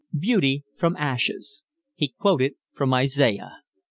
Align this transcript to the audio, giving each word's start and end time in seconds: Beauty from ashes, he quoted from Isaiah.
Beauty 0.19 0.63
from 0.77 0.95
ashes, 0.95 1.61
he 1.93 2.07
quoted 2.17 2.55
from 2.73 2.91
Isaiah. 2.91 3.51